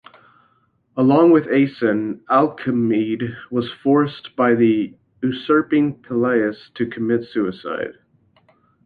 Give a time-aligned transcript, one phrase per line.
[0.97, 7.99] Along with Aeson, Alcimede was forced by the usurping Pelias to commit suicide.